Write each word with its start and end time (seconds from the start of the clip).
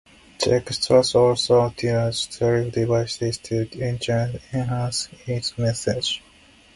The 0.39 0.53
extract 0.55 1.13
also 1.13 1.65
utilizes 1.69 2.21
stylistic 2.21 2.71
devices 2.73 3.37
to 3.37 3.67
enhance 3.79 5.09
its 5.27 5.55
message. 5.59 6.23